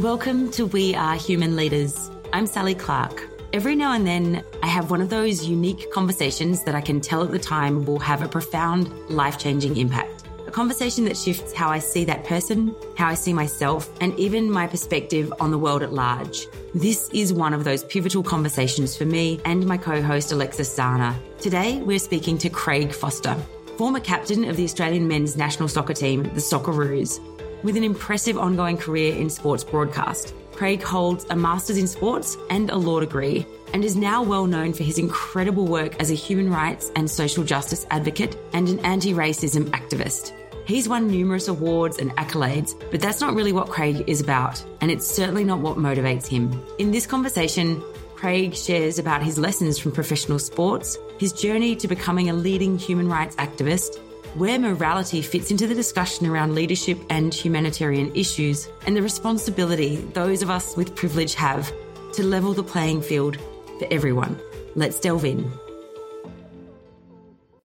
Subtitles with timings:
[0.00, 2.08] Welcome to We Are Human Leaders.
[2.32, 3.28] I'm Sally Clark.
[3.52, 7.24] Every now and then, I have one of those unique conversations that I can tell
[7.24, 10.22] at the time will have a profound, life changing impact.
[10.46, 14.48] A conversation that shifts how I see that person, how I see myself, and even
[14.48, 16.46] my perspective on the world at large.
[16.74, 21.14] This is one of those pivotal conversations for me and my co host, Alexis Zana.
[21.40, 23.34] Today, we're speaking to Craig Foster,
[23.78, 27.20] former captain of the Australian men's national soccer team, the Socceroos.
[27.62, 32.68] With an impressive ongoing career in sports broadcast, Craig holds a master's in sports and
[32.68, 36.50] a law degree and is now well known for his incredible work as a human
[36.50, 40.34] rights and social justice advocate and an anti racism activist.
[40.68, 44.90] He's won numerous awards and accolades, but that's not really what Craig is about, and
[44.90, 46.62] it's certainly not what motivates him.
[46.78, 47.82] In this conversation,
[48.16, 53.08] Craig shares about his lessons from professional sports, his journey to becoming a leading human
[53.08, 53.98] rights activist,
[54.34, 60.42] where morality fits into the discussion around leadership and humanitarian issues, and the responsibility those
[60.42, 61.72] of us with privilege have
[62.12, 63.38] to level the playing field
[63.78, 64.38] for everyone.
[64.74, 65.50] Let's delve in.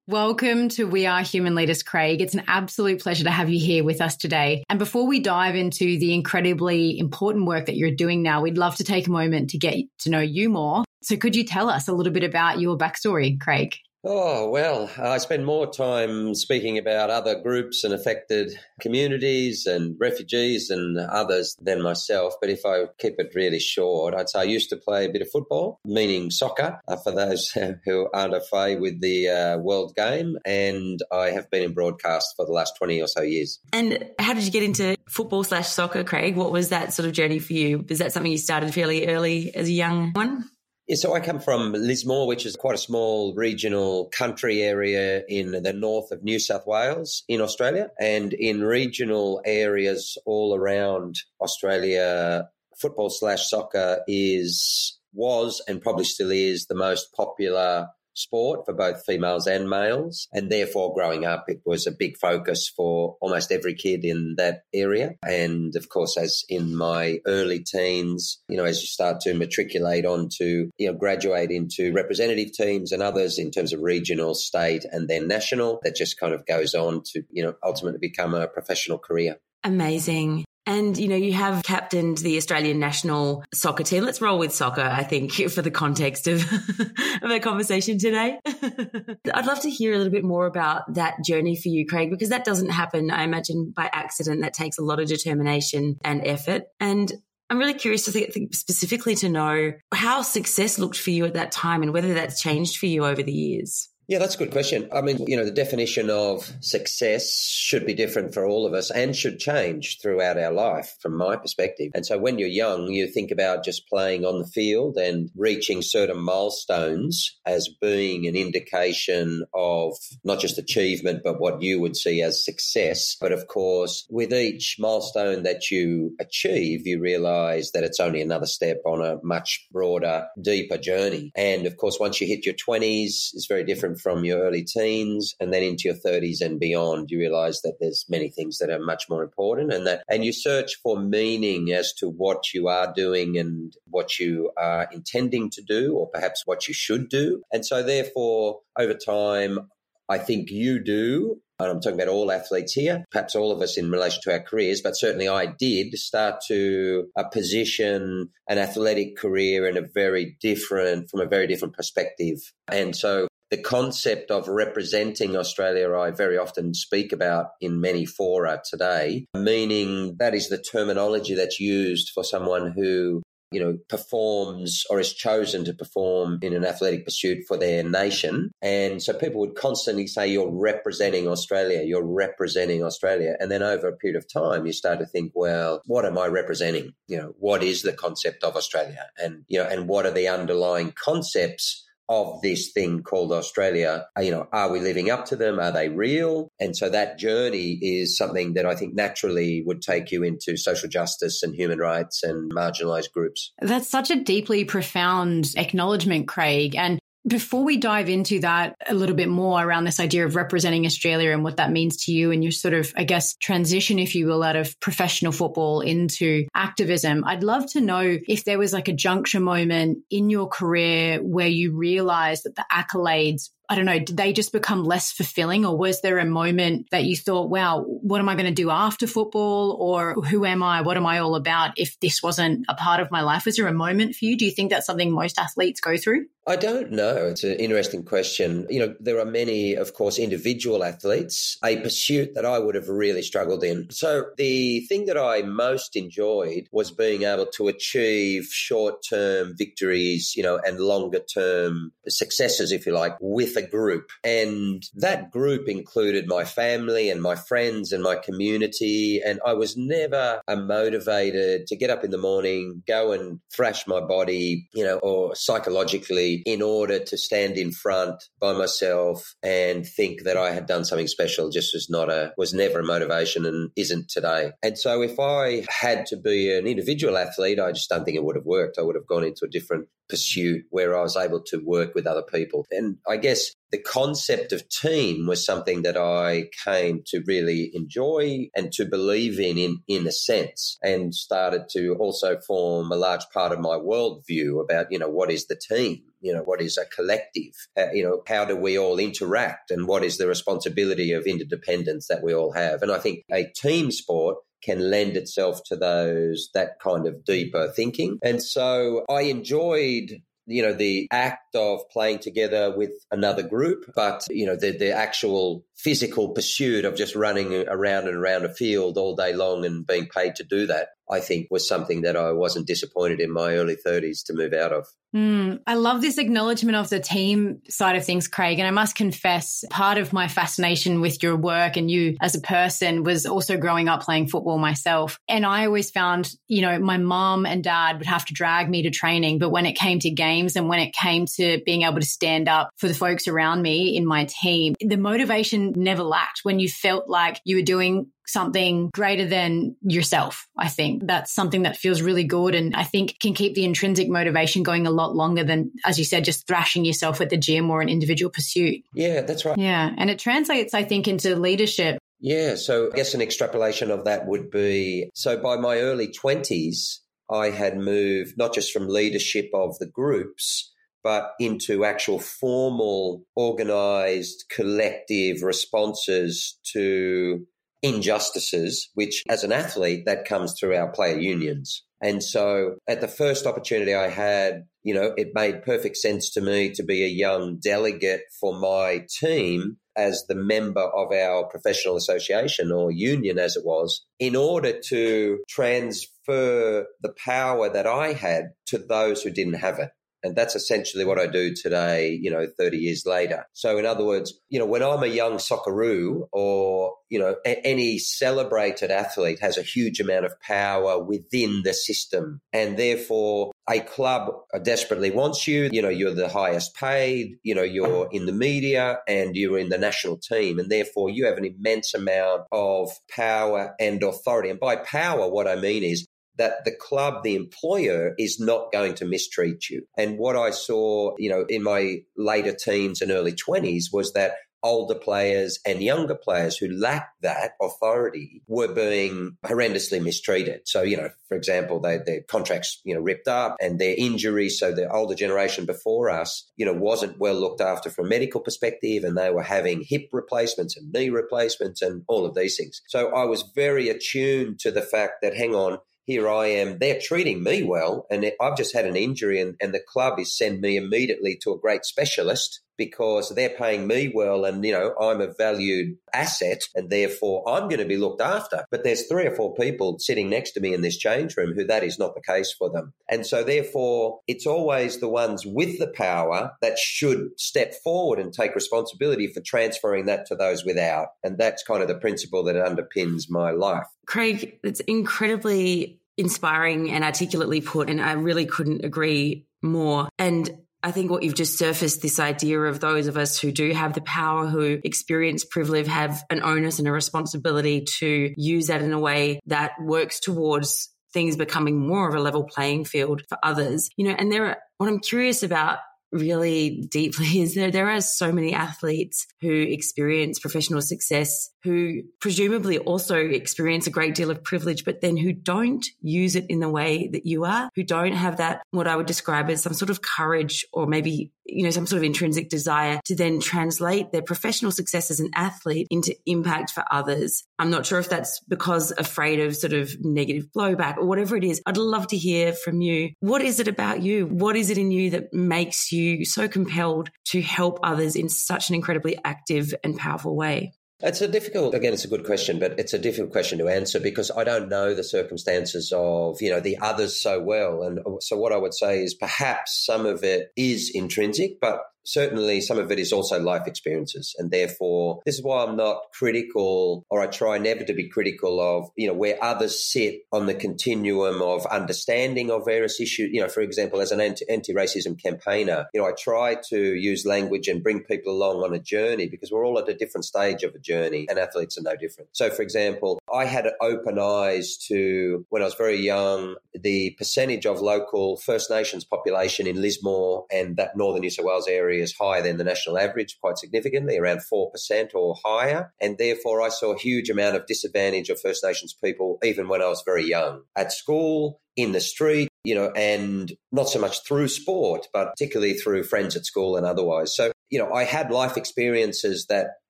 [0.08, 2.20] Welcome to We Are Human Leaders, Craig.
[2.20, 4.66] It's an absolute pleasure to have you here with us today.
[4.70, 8.76] And before we dive into the incredibly important work that you're doing now, we'd love
[8.76, 10.84] to take a moment to get to know you more.
[11.04, 13.78] So, could you tell us a little bit about your backstory, Craig?
[14.06, 18.52] Oh, well, I spend more time speaking about other groups and affected
[18.82, 22.34] communities and refugees and others than myself.
[22.42, 25.22] But if I keep it really short, I'd say I used to play a bit
[25.22, 27.50] of football, meaning soccer, uh, for those
[27.86, 30.38] who aren't afraid with the uh, world game.
[30.44, 33.60] And I have been in broadcast for the last 20 or so years.
[33.72, 36.36] And how did you get into football slash soccer, Craig?
[36.36, 37.86] What was that sort of journey for you?
[37.88, 40.50] Is that something you started fairly early as a young one?
[40.94, 45.64] Yeah, so I come from Lismore, which is quite a small regional country area in
[45.64, 47.90] the north of New South Wales in Australia.
[48.00, 56.30] And in regional areas all around Australia, football slash soccer is was and probably still
[56.30, 60.28] is the most popular sport for both females and males.
[60.32, 64.64] And therefore, growing up, it was a big focus for almost every kid in that
[64.74, 65.16] area.
[65.28, 70.06] And of course, as in my early teens, you know, as you start to matriculate
[70.06, 75.08] onto, you know, graduate into representative teams and others in terms of regional, state, and
[75.08, 78.98] then national, that just kind of goes on to, you know, ultimately become a professional
[78.98, 79.38] career.
[79.64, 80.46] Amazing.
[80.66, 84.04] And, you know, you have captained the Australian national soccer team.
[84.04, 86.42] Let's roll with soccer, I think, for the context of,
[87.22, 88.40] of our conversation today.
[88.46, 92.30] I'd love to hear a little bit more about that journey for you, Craig, because
[92.30, 94.42] that doesn't happen, I imagine, by accident.
[94.42, 96.64] That takes a lot of determination and effort.
[96.80, 97.12] And
[97.50, 101.52] I'm really curious to think specifically to know how success looked for you at that
[101.52, 103.90] time and whether that's changed for you over the years.
[104.06, 104.90] Yeah, that's a good question.
[104.94, 108.92] I mean, you know, the definition of success should be different for all of us
[108.92, 111.92] and should change throughout our life from my perspective.
[111.96, 115.82] And so when you're young, you think about just playing on the field and reaching
[115.82, 122.22] certain milestones as being an indication of not just achievement, but what you would see
[122.22, 123.16] as success.
[123.22, 128.48] But of course, with each milestone that you achieve, you realize that it's only another
[128.48, 131.32] step on a much broader, deeper journey.
[131.38, 135.36] And of course, once you hit your 20s, it's very different from your early teens
[135.40, 138.80] and then into your 30s and beyond, you realize that there's many things that are
[138.80, 142.94] much more important and that, and you search for meaning as to what you are
[142.96, 147.42] doing and what you are intending to do, or perhaps what you should do.
[147.52, 149.70] And so, therefore, over time,
[150.10, 151.40] I think you do.
[151.60, 154.42] And I'm talking about all athletes here, perhaps all of us in relation to our
[154.42, 160.36] careers, but certainly I did start to uh, position an athletic career in a very
[160.42, 162.40] different, from a very different perspective.
[162.68, 168.60] And so the concept of representing Australia, I very often speak about in many fora
[168.68, 173.22] today, meaning that is the terminology that's used for someone who
[173.52, 178.50] you know, performs or is chosen to perform in an athletic pursuit for their nation.
[178.64, 183.36] And so people would constantly say, You're representing Australia, you're representing Australia.
[183.40, 186.26] And then over a period of time, you start to think, Well, what am I
[186.26, 186.94] representing?
[187.08, 189.06] You know, what is the concept of Australia?
[189.20, 191.84] And, you know, and what are the underlying concepts
[192.22, 194.06] of this thing called Australia.
[194.18, 195.60] Uh, you know, are we living up to them?
[195.60, 196.50] Are they real?
[196.60, 200.90] And so that journey is something that I think naturally would take you into social
[200.90, 203.52] justice and human rights and marginalized groups.
[203.62, 206.76] That's such a deeply profound acknowledgement, Craig.
[206.76, 210.86] And before we dive into that a little bit more around this idea of representing
[210.86, 214.14] Australia and what that means to you and your sort of, I guess, transition, if
[214.14, 218.74] you will, out of professional football into activism, I'd love to know if there was
[218.74, 223.86] like a juncture moment in your career where you realized that the accolades I don't
[223.86, 227.50] know, did they just become less fulfilling or was there a moment that you thought,
[227.50, 230.82] wow, what am I going to do after football or who am I?
[230.82, 233.46] What am I all about if this wasn't a part of my life?
[233.46, 234.38] Was there a moment for you?
[234.38, 236.26] Do you think that's something most athletes go through?
[236.46, 237.16] I don't know.
[237.28, 238.68] It's an interesting question.
[238.70, 242.90] You know, there are many, of course, individual athletes, a pursuit that I would have
[242.90, 243.90] really struggled in.
[243.92, 250.34] So the thing that I most enjoyed was being able to achieve short term victories,
[250.36, 254.10] you know, and longer term successes, if you like, with a group.
[254.24, 259.22] And that group included my family and my friends and my community.
[259.26, 263.88] And I was never uh, motivated to get up in the morning, go and thrash
[263.88, 269.86] my body, you know, or psychologically in order to stand in front by myself and
[269.86, 273.46] think that I had done something special just was not a was never a motivation
[273.46, 274.52] and isn't today.
[274.62, 278.24] And so if I had to be an individual athlete, I just don't think it
[278.24, 278.78] would have worked.
[278.78, 282.06] I would have gone into a different pursuit where I was able to work with
[282.06, 282.68] other people.
[282.70, 288.50] And I guess the concept of team was something that I came to really enjoy
[288.56, 293.26] and to believe in, in, in a sense, and started to also form a large
[293.34, 296.04] part of my worldview about, you know, what is the team?
[296.22, 297.54] You know, what is a collective?
[297.76, 302.08] Uh, you know, how do we all interact and what is the responsibility of interdependence
[302.08, 302.84] that we all have?
[302.84, 307.72] And I think a team sport can lend itself to those that kind of deeper
[307.76, 308.18] thinking.
[308.24, 314.28] And so I enjoyed you know the act of playing together with another group but
[314.30, 318.98] you know the the actual physical pursuit of just running around and around a field
[318.98, 322.32] all day long and being paid to do that I think was something that I
[322.32, 324.88] wasn't disappointed in my early 30s to move out of.
[325.16, 328.58] Mm, I love this acknowledgement of the team side of things, Craig.
[328.58, 332.42] And I must confess, part of my fascination with your work and you as a
[332.42, 335.20] person was also growing up playing football myself.
[335.28, 338.82] And I always found, you know, my mom and dad would have to drag me
[338.84, 339.38] to training.
[339.38, 342.50] But when it came to games and when it came to being able to stand
[342.50, 346.70] up for the folks around me in my team, the motivation never lacked when you
[346.70, 350.48] felt like you were doing something greater than yourself.
[350.58, 354.10] I think that's something that feels really good and I think can keep the intrinsic
[354.10, 357.70] motivation going a lot longer than, as you said, just thrashing yourself at the gym
[357.70, 358.84] or an individual pursuit.
[358.94, 359.58] Yeah, that's right.
[359.58, 359.94] Yeah.
[359.98, 362.00] And it translates, I think, into leadership.
[362.20, 362.56] Yeah.
[362.56, 367.00] So I guess an extrapolation of that would be so by my early 20s,
[367.30, 370.72] I had moved not just from leadership of the groups,
[371.04, 377.46] but into actual formal, organized, collective responses to
[377.84, 381.84] injustices, which as an athlete, that comes through our player unions.
[382.02, 386.42] And so at the first opportunity I had, you know, it made perfect sense to
[386.42, 391.96] me to be a young delegate for my team as the member of our professional
[391.96, 398.54] association or union as it was in order to transfer the power that I had
[398.68, 399.92] to those who didn't have it.
[400.24, 403.46] And that's essentially what I do today, you know, 30 years later.
[403.54, 407.68] So, in other words, you know, when I'm a young Socceroo or, you know, a-
[407.68, 412.42] any celebrated athlete has a huge amount of power within the system.
[412.54, 414.34] And therefore, a club
[414.64, 415.70] desperately wants you.
[415.72, 419.70] You know, you're the highest paid, you know, you're in the media and you're in
[419.70, 420.60] the national team.
[420.60, 424.50] And therefore, you have an immense amount of power and authority.
[424.50, 426.06] And by power, what I mean is
[426.38, 429.86] that the club, the employer, is not going to mistreat you.
[429.98, 434.34] And what I saw, you know, in my later teens and early 20s was that
[434.64, 440.62] older players and younger players who lacked that authority were being horrendously mistreated.
[440.66, 444.58] So, you know, for example, they, their contracts, you know, ripped up and their injuries.
[444.58, 448.40] So the older generation before us, you know, wasn't well looked after from a medical
[448.40, 452.82] perspective and they were having hip replacements and knee replacements and all of these things.
[452.88, 456.80] So I was very attuned to the fact that, hang on, here I am.
[456.80, 460.38] They're treating me well, and I've just had an injury, and, and the club is
[460.38, 464.94] send me immediately to a great specialist because they're paying me well, and you know
[465.00, 468.66] I'm a valued asset, and therefore I'm going to be looked after.
[468.72, 471.66] But there's three or four people sitting next to me in this change room who
[471.66, 475.80] that is not the case for them, and so therefore it's always the ones with
[475.80, 481.08] the power that should step forward and take responsibility for transferring that to those without,
[481.24, 483.88] and that's kind of the principle that underpins my life.
[484.06, 490.10] Craig, it's incredibly inspiring and articulately put, and I really couldn't agree more.
[490.20, 493.72] And I think what you've just surfaced this idea of those of us who do
[493.72, 498.82] have the power, who experience privilege, have an onus and a responsibility to use that
[498.82, 503.38] in a way that works towards things becoming more of a level playing field for
[503.42, 503.90] others.
[503.96, 505.80] You know, and there are what I'm curious about
[506.14, 512.78] really deeply is there there are so many athletes who experience professional success who presumably
[512.78, 516.70] also experience a great deal of privilege, but then who don't use it in the
[516.70, 519.90] way that you are, who don't have that, what I would describe as some sort
[519.90, 524.22] of courage or maybe, you know, some sort of intrinsic desire to then translate their
[524.22, 527.44] professional success as an athlete into impact for others.
[527.60, 531.44] I'm not sure if that's because afraid of sort of negative blowback or whatever it
[531.44, 531.62] is.
[531.66, 533.12] I'd love to hear from you.
[533.20, 534.26] What is it about you?
[534.26, 538.70] What is it in you that makes you so compelled to help others in such
[538.70, 540.74] an incredibly active and powerful way?
[541.00, 544.00] It's a difficult, again, it's a good question, but it's a difficult question to answer
[544.00, 547.84] because I don't know the circumstances of, you know, the others so well.
[547.84, 552.62] And so what I would say is perhaps some of it is intrinsic, but certainly
[552.62, 554.36] some of it is also life experiences.
[554.38, 558.60] And therefore this is why i'm not critical or i try never to be critical
[558.60, 563.30] of you know where others sit on the continuum of understanding of various issues.
[563.32, 567.26] You know for example as an anti- racism campaigner you know i try to use
[567.26, 570.64] language and bring people along on a journey because we're all at a different stage
[570.64, 572.30] of a journey and athletes are no different.
[572.34, 577.66] So for example i had open eyes to when i was very young the percentage
[577.66, 582.14] of local first nations population in lismore and that northern new south wales area is
[582.14, 585.92] higher than the national average quite significantly, around 4% or higher.
[586.00, 589.82] And therefore, I saw a huge amount of disadvantage of First Nations people, even when
[589.82, 590.64] I was very young.
[590.76, 595.74] At school, in the street, you know, and not so much through sport, but particularly
[595.74, 597.36] through friends at school and otherwise.
[597.36, 599.68] So, you know, I had life experiences that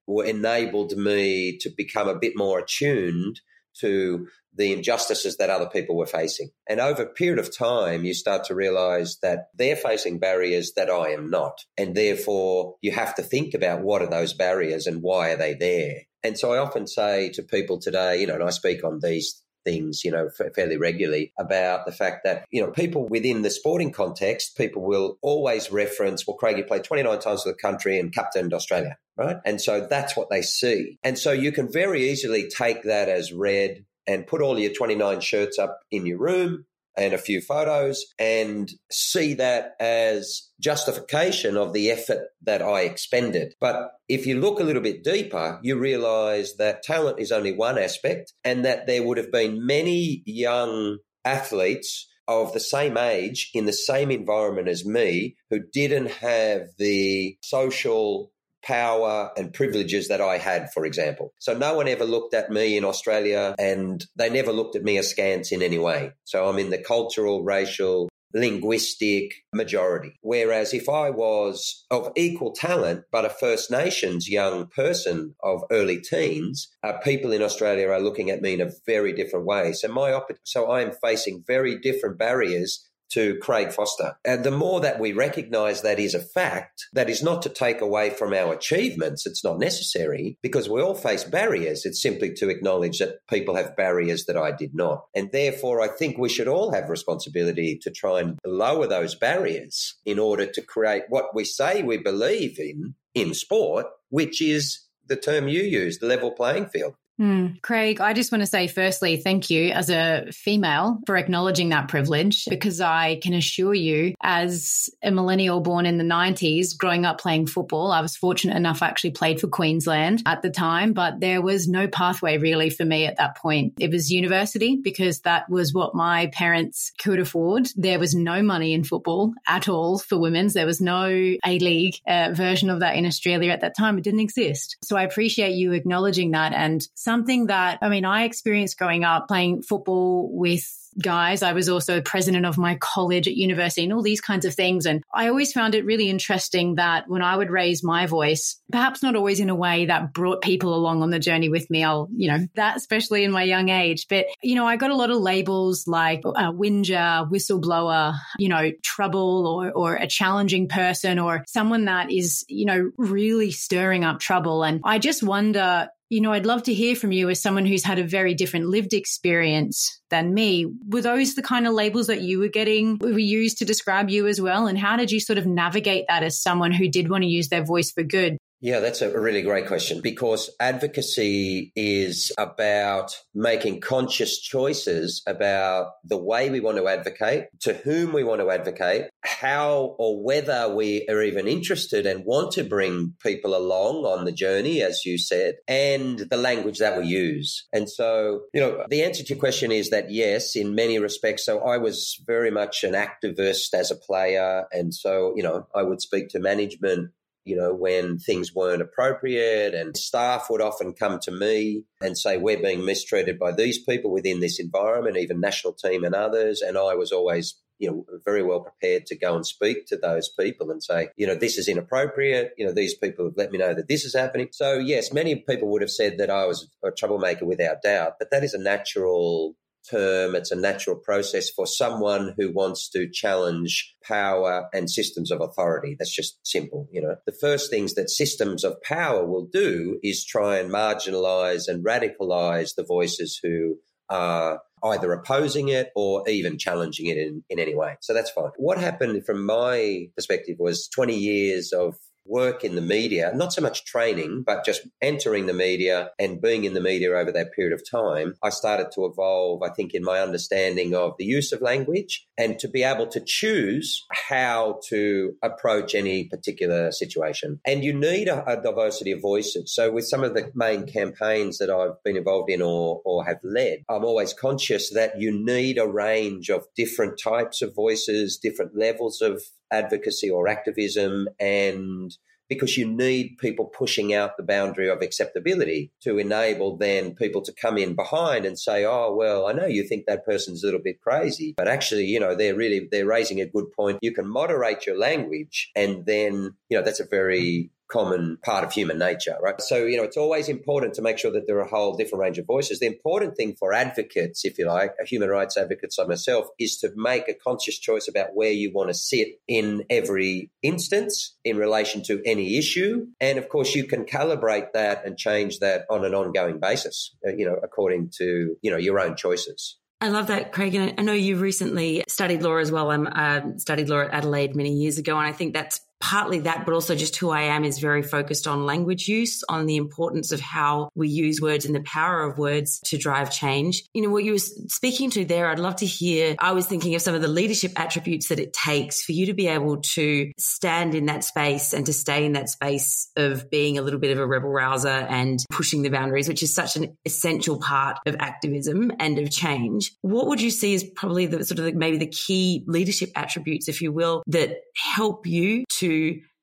[0.08, 3.42] enabled me to become a bit more attuned
[3.80, 6.50] to the injustices that other people were facing.
[6.70, 10.90] And over a period of time, you start to realize that they're facing barriers that
[10.90, 11.58] I am not.
[11.78, 15.56] And therefore, you have to think about what are those barriers and why are they
[15.56, 16.02] there.
[16.24, 19.43] And so I often say to people today, you know, and I speak on these
[19.64, 23.92] things, you know, fairly regularly about the fact that, you know, people within the sporting
[23.92, 28.14] context, people will always reference, well, Craig, you played 29 times for the country and
[28.14, 29.38] captained Australia, right?
[29.46, 30.98] And so that's what they see.
[31.04, 35.22] And so you can very easily take that as read and put all your 29
[35.22, 36.66] shirts up in your room
[36.98, 43.54] and a few photos and see that as justification of the effort that I expended.
[43.60, 47.78] But if you look a little bit deeper, you realize that talent is only one
[47.78, 53.66] aspect and that there would have been many young athletes of the same age in
[53.66, 58.32] the same environment as me who didn't have the social
[58.64, 61.34] power and privileges that I had, for example.
[61.40, 64.98] So no one ever looked at me in Australia and they never looked at me
[64.98, 66.12] askance in any way.
[66.24, 70.18] So I'm in the cultural, racial, linguistic majority.
[70.22, 76.02] Whereas if I was of equal talent, but a First Nations young person of early
[76.02, 79.74] teens, uh, people in Australia are looking at me in a very different way.
[79.74, 84.16] So my op- so I am facing very different barriers to Craig Foster.
[84.26, 87.82] And the more that we recognize that is a fact, that is not to take
[87.82, 89.26] away from our achievements.
[89.26, 91.86] It's not necessary because we all face barriers.
[91.86, 95.06] It's simply to acknowledge that people have barriers that I did not.
[95.16, 99.96] And therefore, I think we should all have responsibility to try and lower those barriers
[100.06, 105.16] in order to create what we say we believe in in sport, which is the
[105.16, 106.96] term you use, the level playing field.
[107.20, 107.62] Mm.
[107.62, 111.88] Craig, I just want to say, firstly, thank you as a female for acknowledging that
[111.88, 117.20] privilege because I can assure you, as a millennial born in the 90s, growing up
[117.20, 121.20] playing football, I was fortunate enough I actually played for Queensland at the time, but
[121.20, 123.74] there was no pathway really for me at that point.
[123.80, 127.70] It was university because that was what my parents could afford.
[127.76, 130.54] There was no money in football at all for women's.
[130.54, 133.98] There was no A League uh, version of that in Australia at that time.
[133.98, 134.78] It didn't exist.
[134.84, 139.28] So I appreciate you acknowledging that and something that, I mean, I experienced growing up
[139.28, 141.44] playing football with guys.
[141.44, 144.86] I was also president of my college at university and all these kinds of things.
[144.86, 149.04] And I always found it really interesting that when I would raise my voice, perhaps
[149.04, 152.10] not always in a way that brought people along on the journey with me, I'll,
[152.16, 154.08] you know, that especially in my young age.
[154.10, 158.72] But, you know, I got a lot of labels like a whinger, whistleblower, you know,
[158.84, 164.20] trouble or, or a challenging person or someone that is, you know, really stirring up
[164.20, 164.64] trouble.
[164.64, 167.84] And I just wonder, you know, I'd love to hear from you as someone who's
[167.84, 170.72] had a very different lived experience than me.
[170.88, 174.28] Were those the kind of labels that you were getting, were used to describe you
[174.28, 174.68] as well?
[174.68, 177.50] And how did you sort of navigate that as someone who did want to use
[177.50, 178.38] their voice for good?
[178.64, 186.16] Yeah, that's a really great question because advocacy is about making conscious choices about the
[186.16, 191.06] way we want to advocate, to whom we want to advocate, how or whether we
[191.10, 195.56] are even interested and want to bring people along on the journey, as you said,
[195.68, 197.68] and the language that we use.
[197.74, 201.46] And so, you know, the answer to your question is that yes, in many respects.
[201.46, 204.68] So I was very much an activist as a player.
[204.72, 207.12] And so, you know, I would speak to management
[207.46, 212.38] you know, when things weren't appropriate and staff would often come to me and say,
[212.38, 216.62] we're being mistreated by these people within this environment, even national team and others.
[216.62, 220.30] And I was always, you know, very well prepared to go and speak to those
[220.30, 222.54] people and say, you know, this is inappropriate.
[222.58, 224.48] You know, these people have let me know that this is happening.
[224.52, 228.32] So yes, many people would have said that I was a troublemaker without doubt, but
[228.32, 229.56] that is a natural
[229.90, 230.36] term.
[230.36, 235.96] It's a natural process for someone who wants to challenge power and systems of authority.
[235.98, 236.88] That's just simple.
[236.92, 241.68] You know, the first things that systems of power will do is try and marginalize
[241.68, 243.78] and radicalize the voices who
[244.10, 247.96] are either opposing it or even challenging it in, in any way.
[248.02, 248.52] So that's fine.
[248.58, 251.96] What happened from my perspective was 20 years of
[252.26, 256.64] work in the media, not so much training, but just entering the media and being
[256.64, 260.04] in the media over that period of time, I started to evolve, I think, in
[260.04, 265.34] my understanding of the use of language and to be able to choose how to
[265.44, 267.60] approach any particular situation.
[267.66, 269.74] And you need a, a diversity of voices.
[269.74, 273.40] So with some of the main campaigns that I've been involved in or, or have
[273.44, 278.76] led, I'm always conscious that you need a range of different types of voices, different
[278.76, 279.42] levels of
[279.74, 282.16] advocacy or activism and
[282.50, 287.54] because you need people pushing out the boundary of acceptability to enable then people to
[287.54, 290.82] come in behind and say, oh, well, I know you think that person's a little
[290.82, 294.00] bit crazy, but actually, you know, they're really, they're raising a good point.
[294.02, 298.74] You can moderate your language and then, you know, that's a very common part of
[298.74, 299.62] human nature, right?
[299.62, 302.22] So, you know, it's always important to make sure that there are a whole different
[302.24, 302.80] range of voices.
[302.80, 306.90] The important thing for advocates, if you like, human rights advocates like myself, is to
[306.96, 312.02] make a conscious choice about where you want to sit in every instance in relation
[312.06, 313.06] to any issue.
[313.22, 317.36] And of course, you can calibrate that and change that on an ongoing basis, uh,
[317.36, 319.78] you know, according to, you know, your own choices.
[320.02, 320.76] I love that, Craig.
[320.76, 322.92] And I know you recently studied law as well.
[322.92, 325.18] I uh, studied law at Adelaide many years ago.
[325.18, 328.46] And I think that's partly that, but also just who I am is very focused
[328.46, 332.38] on language use, on the importance of how we use words and the power of
[332.38, 333.86] words to drive change.
[333.94, 336.36] You know, what you were speaking to there, I'd love to hear.
[336.40, 339.34] I was thinking of some of the leadership attributes that it takes for you to
[339.34, 343.78] be able to stand in that space and to stay in that space of being
[343.78, 346.98] a little bit of a rebel rouser and pushing the boundaries, which is such an
[347.06, 349.94] essential part of activism and of change.
[350.02, 353.70] What would you see as probably the sort of the, maybe the key leadership attributes,
[353.70, 355.93] if you will, that help you to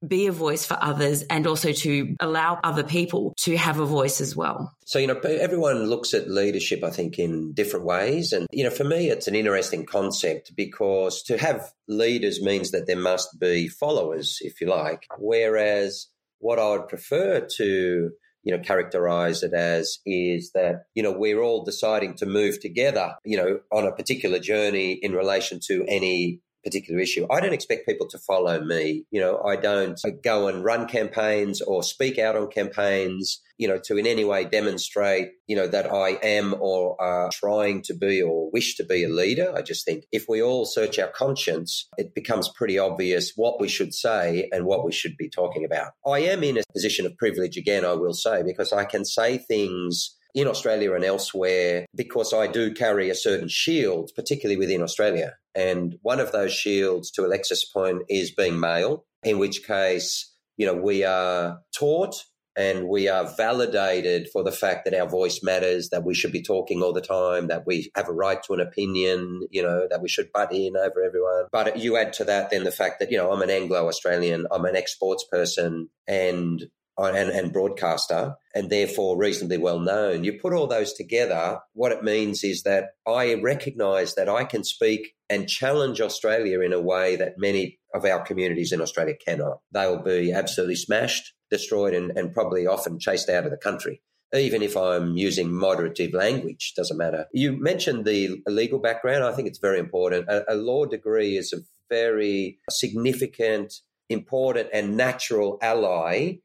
[0.07, 4.21] be a voice for others and also to allow other people to have a voice
[4.21, 4.75] as well.
[4.87, 8.33] So, you know, everyone looks at leadership, I think, in different ways.
[8.33, 12.87] And, you know, for me, it's an interesting concept because to have leaders means that
[12.87, 15.07] there must be followers, if you like.
[15.19, 16.07] Whereas
[16.39, 18.11] what I would prefer to
[18.43, 23.15] you know, characterize it as is that, you know, we're all deciding to move together,
[23.25, 27.27] you know, on a particular journey in relation to any particular issue.
[27.31, 29.05] I don't expect people to follow me.
[29.11, 33.81] You know, I don't go and run campaigns or speak out on campaigns, you know,
[33.85, 38.23] to in any way demonstrate, you know, that I am or are trying to be
[38.23, 39.53] or wish to be a leader.
[39.55, 43.69] I just think if we all search our conscience, it becomes pretty obvious what we
[43.69, 45.93] should say and what we should be talking about.
[46.07, 49.39] I am in a position of privilege again, I will say, because I can say
[49.39, 55.35] things in Australia and elsewhere because I do carry a certain shield, particularly within Australia.
[55.55, 60.67] And one of those shields, to Alexis' point, is being male, in which case, you
[60.67, 62.15] know, we are taught
[62.57, 66.43] and we are validated for the fact that our voice matters, that we should be
[66.43, 70.03] talking all the time, that we have a right to an opinion, you know, that
[70.03, 71.47] we should butt in over everyone.
[71.53, 74.47] But you add to that then the fact that, you know, I'm an Anglo Australian,
[74.51, 80.25] I'm an exports person, and and, and broadcaster, and therefore reasonably well known.
[80.25, 84.65] You put all those together, what it means is that I recognize that I can
[84.65, 89.61] speak and challenge Australia in a way that many of our communities in Australia cannot.
[89.73, 94.03] They will be absolutely smashed, destroyed, and, and probably often chased out of the country
[94.33, 97.27] even if I'm using moderative language, doesn't matter.
[97.33, 99.25] You mentioned the legal background.
[99.25, 100.29] I think it's very important.
[100.29, 103.75] A, a, law degree is a very significant,
[104.09, 106.39] important, and natural ally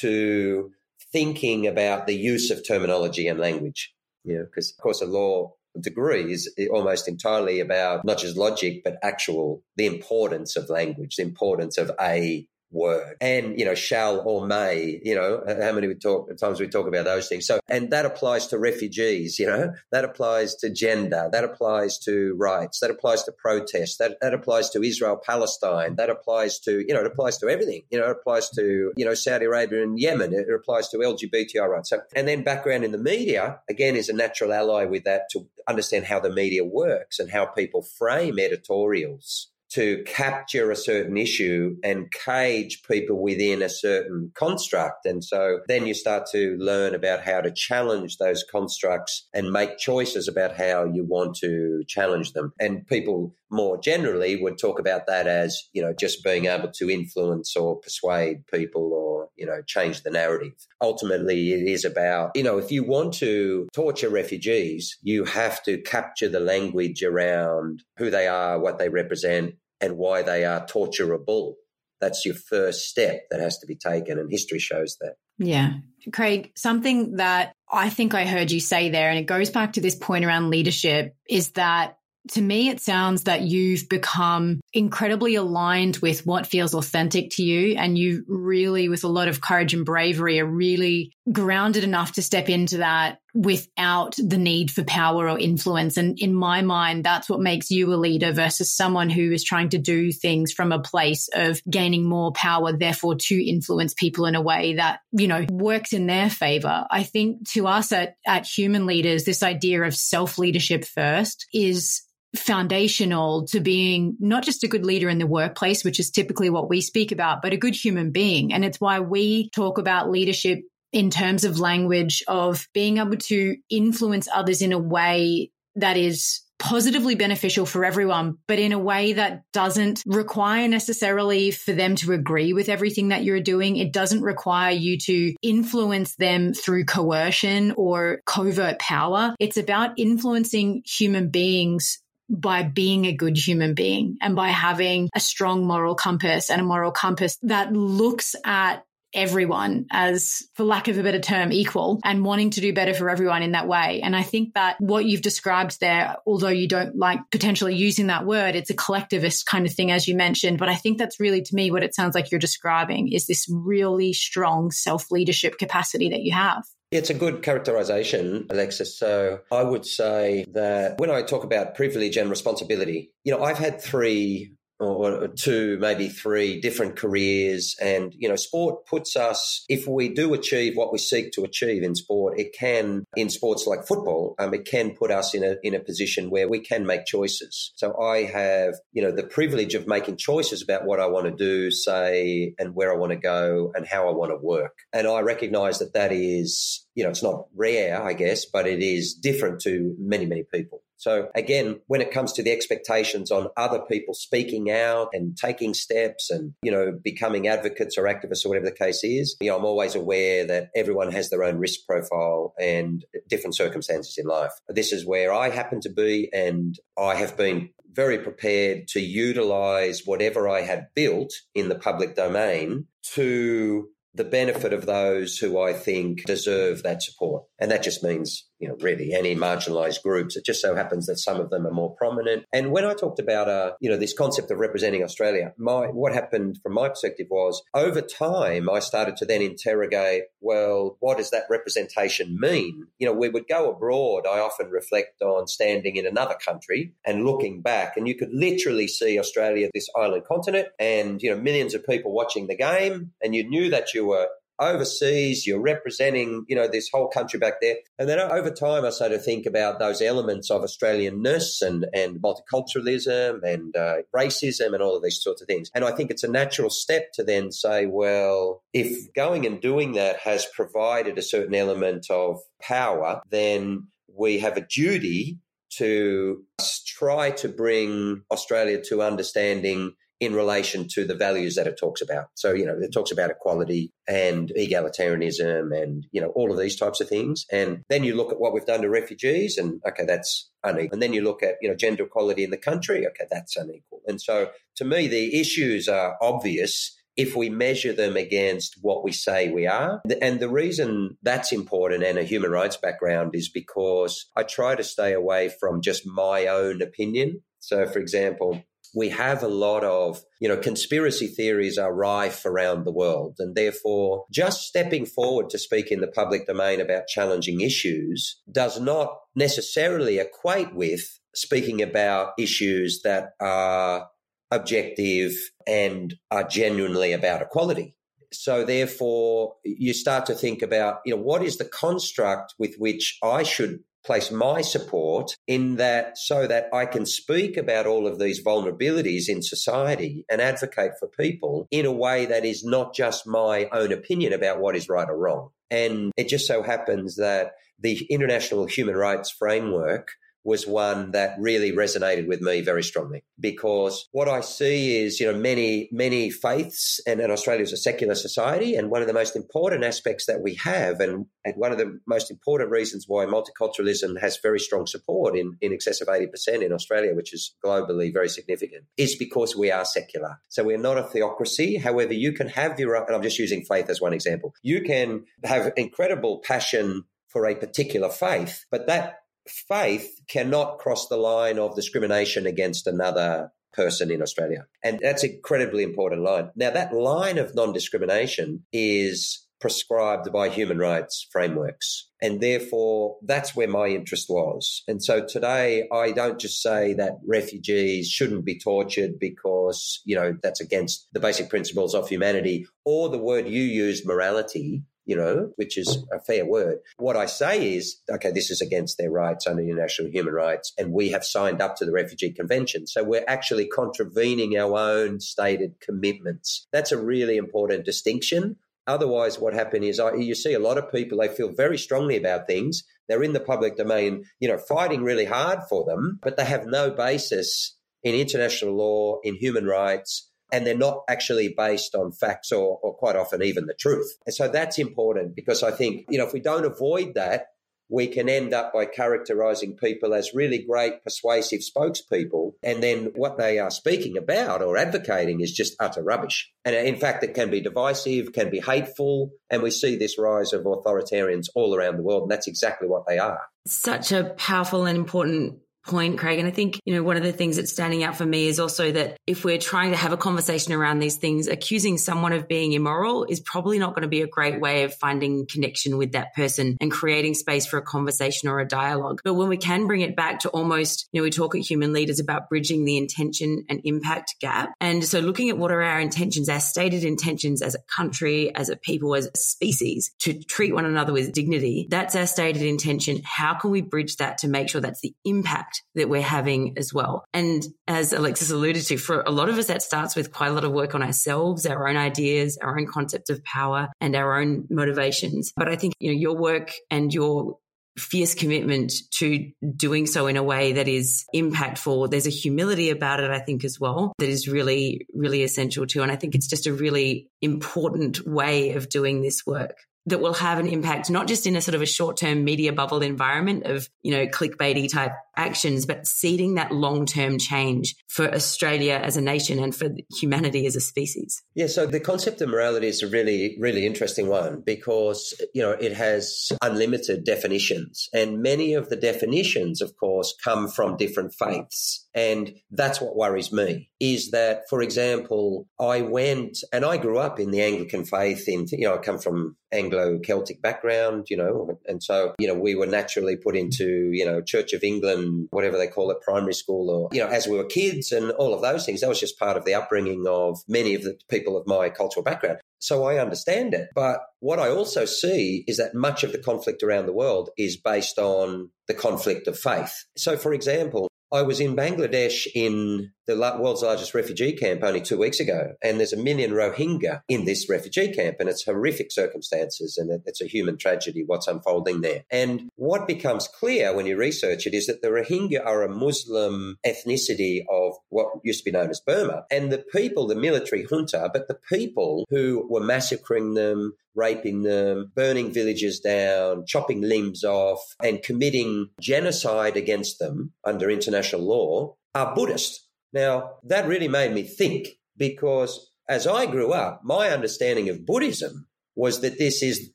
[0.00, 0.70] to
[1.12, 3.92] thinking about the use of terminology and language.
[4.24, 8.82] You know, because of course a law degree is almost entirely about not just logic,
[8.84, 13.16] but actual the importance of language, the importance of a word.
[13.20, 16.86] And, you know, shall or may, you know, how many we talk, times we talk
[16.86, 17.46] about those things.
[17.46, 22.34] So, and that applies to refugees, you know, that applies to gender, that applies to
[22.36, 26.94] rights, that applies to protest, that, that applies to Israel, Palestine, that applies to, you
[26.94, 29.98] know, it applies to everything, you know, it applies to, you know, Saudi Arabia and
[29.98, 31.90] Yemen, it applies to LGBTI rights.
[31.90, 35.46] So, and then background in the media, again, is a natural ally with that to
[35.68, 41.76] understand how the media works and how people frame editorials to capture a certain issue
[41.82, 45.06] and cage people within a certain construct.
[45.06, 49.78] And so then you start to learn about how to challenge those constructs and make
[49.78, 52.52] choices about how you want to challenge them.
[52.60, 56.90] And people more generally would talk about that as, you know, just being able to
[56.90, 60.54] influence or persuade people or, you know, change the narrative.
[60.80, 65.78] Ultimately, it is about, you know, if you want to torture refugees, you have to
[65.82, 71.54] capture the language around who they are, what they represent, and why they are torturable.
[72.00, 75.14] That's your first step that has to be taken, and history shows that.
[75.38, 75.74] Yeah.
[76.12, 79.80] Craig, something that I think I heard you say there, and it goes back to
[79.80, 81.98] this point around leadership, is that
[82.30, 87.74] to me, it sounds that you've become incredibly aligned with what feels authentic to you.
[87.76, 92.22] And you really, with a lot of courage and bravery, are really grounded enough to
[92.22, 95.96] step into that without the need for power or influence.
[95.96, 99.70] And in my mind, that's what makes you a leader versus someone who is trying
[99.70, 104.34] to do things from a place of gaining more power, therefore to influence people in
[104.34, 106.86] a way that, you know, works in their favor.
[106.90, 112.02] I think to us at, at human leaders, this idea of self leadership first is
[112.36, 116.68] foundational to being not just a good leader in the workplace, which is typically what
[116.68, 118.52] we speak about, but a good human being.
[118.52, 120.60] And it's why we talk about leadership
[120.92, 126.42] in terms of language of being able to influence others in a way that is
[126.58, 132.12] positively beneficial for everyone, but in a way that doesn't require necessarily for them to
[132.12, 133.76] agree with everything that you're doing.
[133.76, 139.34] It doesn't require you to influence them through coercion or covert power.
[139.40, 145.20] It's about influencing human beings by being a good human being and by having a
[145.20, 150.98] strong moral compass and a moral compass that looks at everyone as, for lack of
[150.98, 154.00] a better term, equal and wanting to do better for everyone in that way.
[154.02, 158.26] And I think that what you've described there, although you don't like potentially using that
[158.26, 160.58] word, it's a collectivist kind of thing, as you mentioned.
[160.58, 163.46] But I think that's really, to me, what it sounds like you're describing is this
[163.50, 166.64] really strong self leadership capacity that you have.
[166.90, 168.98] It's a good characterization, Alexis.
[168.98, 173.58] So I would say that when I talk about privilege and responsibility, you know, I've
[173.58, 177.76] had three or two, maybe three different careers.
[177.80, 181.82] And, you know, sport puts us, if we do achieve what we seek to achieve
[181.82, 185.56] in sport, it can, in sports like football, um, it can put us in a,
[185.62, 187.72] in a position where we can make choices.
[187.76, 191.32] So I have, you know, the privilege of making choices about what I want to
[191.32, 194.78] do, say, and where I want to go and how I want to work.
[194.92, 198.82] And I recognize that that is, you know, it's not rare, I guess, but it
[198.82, 200.82] is different to many, many people.
[201.02, 205.74] So again, when it comes to the expectations on other people speaking out and taking
[205.74, 209.56] steps and, you know, becoming advocates or activists or whatever the case is, you know,
[209.56, 214.52] I'm always aware that everyone has their own risk profile and different circumstances in life.
[214.68, 220.02] This is where I happen to be and I have been very prepared to utilize
[220.06, 225.72] whatever I had built in the public domain to the benefit of those who I
[225.72, 227.44] think deserve that support.
[227.62, 230.34] And that just means, you know, really any marginalized groups.
[230.34, 232.44] It just so happens that some of them are more prominent.
[232.52, 236.12] And when I talked about, uh, you know, this concept of representing Australia, my, what
[236.12, 241.30] happened from my perspective was over time, I started to then interrogate, well, what does
[241.30, 242.88] that representation mean?
[242.98, 244.26] You know, we would go abroad.
[244.26, 248.88] I often reflect on standing in another country and looking back and you could literally
[248.88, 253.36] see Australia, this island continent and, you know, millions of people watching the game and
[253.36, 254.26] you knew that you were
[254.58, 257.76] overseas, you're representing, you know, this whole country back there.
[257.98, 262.20] And then over time, I started to think about those elements of Australianness and, and
[262.20, 265.70] multiculturalism and uh, racism and all of these sorts of things.
[265.74, 269.92] And I think it's a natural step to then say, well, if going and doing
[269.92, 275.38] that has provided a certain element of power, then we have a duty
[275.78, 276.44] to
[276.86, 282.26] try to bring Australia to understanding in relation to the values that it talks about.
[282.34, 286.76] So, you know, it talks about equality and egalitarianism and, you know, all of these
[286.76, 287.44] types of things.
[287.50, 290.92] And then you look at what we've done to refugees and, okay, that's unequal.
[290.92, 293.04] And then you look at, you know, gender equality in the country.
[293.04, 294.02] Okay, that's unequal.
[294.06, 299.10] And so to me, the issues are obvious if we measure them against what we
[299.10, 300.02] say we are.
[300.22, 304.84] And the reason that's important and a human rights background is because I try to
[304.84, 307.42] stay away from just my own opinion.
[307.58, 308.62] So, for example,
[308.94, 313.36] we have a lot of, you know, conspiracy theories are rife around the world.
[313.38, 318.80] And therefore, just stepping forward to speak in the public domain about challenging issues does
[318.80, 324.08] not necessarily equate with speaking about issues that are
[324.50, 325.32] objective
[325.66, 327.96] and are genuinely about equality.
[328.32, 333.18] So therefore, you start to think about, you know, what is the construct with which
[333.22, 338.18] I should place my support in that so that I can speak about all of
[338.18, 343.26] these vulnerabilities in society and advocate for people in a way that is not just
[343.26, 345.50] my own opinion about what is right or wrong.
[345.70, 350.08] And it just so happens that the international human rights framework
[350.44, 355.30] was one that really resonated with me very strongly because what I see is, you
[355.30, 358.74] know, many, many faiths and, and Australia is a secular society.
[358.74, 362.00] And one of the most important aspects that we have and, and one of the
[362.06, 366.72] most important reasons why multiculturalism has very strong support in, in excess of 80% in
[366.72, 370.40] Australia, which is globally very significant, is because we are secular.
[370.48, 371.76] So we're not a theocracy.
[371.76, 374.54] However, you can have your, and I'm just using faith as one example.
[374.62, 381.16] You can have incredible passion for a particular faith, but that faith cannot cross the
[381.16, 384.66] line of discrimination against another person in Australia.
[384.84, 386.50] And that's an incredibly important line.
[386.56, 392.08] Now, that line of non discrimination is prescribed by human rights frameworks.
[392.20, 394.82] And therefore, that's where my interest was.
[394.88, 400.36] And so today, I don't just say that refugees shouldn't be tortured because, you know,
[400.42, 405.52] that's against the basic principles of humanity or the word you used, morality you know,
[405.56, 406.78] which is a fair word.
[406.96, 410.92] What I say is, okay, this is against their rights under international human rights, and
[410.92, 412.86] we have signed up to the Refugee Convention.
[412.86, 416.66] So we're actually contravening our own stated commitments.
[416.72, 418.56] That's a really important distinction.
[418.86, 422.16] Otherwise, what happened is I, you see a lot of people, they feel very strongly
[422.16, 422.82] about things.
[423.08, 426.66] They're in the public domain, you know, fighting really hard for them, but they have
[426.66, 432.52] no basis in international law, in human rights, and they're not actually based on facts
[432.52, 434.18] or, or quite often even the truth.
[434.26, 437.46] And so that's important because I think, you know, if we don't avoid that,
[437.88, 442.52] we can end up by characterizing people as really great persuasive spokespeople.
[442.62, 446.50] And then what they are speaking about or advocating is just utter rubbish.
[446.64, 449.32] And in fact, it can be divisive, can be hateful.
[449.50, 452.22] And we see this rise of authoritarians all around the world.
[452.22, 453.42] And that's exactly what they are.
[453.66, 456.38] Such a powerful and important point, Craig.
[456.38, 458.60] And I think, you know, one of the things that's standing out for me is
[458.60, 462.48] also that if we're trying to have a conversation around these things, accusing someone of
[462.48, 466.12] being immoral is probably not going to be a great way of finding connection with
[466.12, 469.20] that person and creating space for a conversation or a dialogue.
[469.24, 471.92] But when we can bring it back to almost, you know, we talk at human
[471.92, 474.72] leaders about bridging the intention and impact gap.
[474.80, 478.68] And so looking at what are our intentions, our stated intentions as a country, as
[478.68, 483.20] a people, as a species to treat one another with dignity, that's our stated intention.
[483.24, 486.74] How can we bridge that to make sure that's the impact impact that we're having
[486.78, 487.24] as well.
[487.32, 490.54] And as Alexis alluded to, for a lot of us, that starts with quite a
[490.54, 494.40] lot of work on ourselves, our own ideas, our own concept of power and our
[494.40, 495.52] own motivations.
[495.56, 497.58] But I think, you know, your work and your
[497.98, 502.10] fierce commitment to doing so in a way that is impactful.
[502.10, 506.02] There's a humility about it, I think, as well, that is really, really essential too.
[506.02, 510.34] And I think it's just a really important way of doing this work that will
[510.34, 513.64] have an impact, not just in a sort of a short term media bubble environment
[513.66, 519.16] of, you know, clickbaity type actions, but seeding that long term change for Australia as
[519.16, 519.88] a nation and for
[520.20, 521.42] humanity as a species.
[521.54, 525.72] Yeah, so the concept of morality is a really, really interesting one because, you know,
[525.72, 528.08] it has unlimited definitions.
[528.12, 532.01] And many of the definitions, of course, come from different faiths.
[532.14, 537.38] And that's what worries me is that, for example, I went and I grew up
[537.40, 541.78] in the Anglican faith in, you know, I come from Anglo Celtic background, you know,
[541.86, 545.78] and so, you know, we were naturally put into, you know, Church of England, whatever
[545.78, 548.60] they call it, primary school, or, you know, as we were kids and all of
[548.60, 549.00] those things.
[549.00, 552.24] That was just part of the upbringing of many of the people of my cultural
[552.24, 552.58] background.
[552.80, 553.90] So I understand it.
[553.94, 557.76] But what I also see is that much of the conflict around the world is
[557.76, 560.04] based on the conflict of faith.
[560.16, 565.16] So, for example, I was in Bangladesh in the world's largest refugee camp only two
[565.16, 569.96] weeks ago, and there's a million Rohingya in this refugee camp, and it's horrific circumstances,
[569.96, 572.24] and it's a human tragedy what's unfolding there.
[572.30, 576.76] And what becomes clear when you research it is that the Rohingya are a Muslim
[576.84, 581.30] ethnicity of what used to be known as Burma, and the people, the military junta,
[581.32, 587.80] but the people who were massacring them, raping them, burning villages down, chopping limbs off,
[588.02, 592.88] and committing genocide against them under international law are Buddhist.
[593.12, 598.66] Now, that really made me think because as I grew up, my understanding of Buddhism
[598.94, 599.90] was that this is